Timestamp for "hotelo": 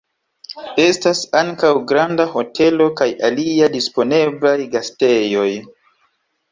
2.33-2.89